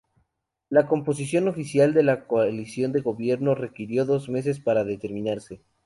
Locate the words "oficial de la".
1.47-2.25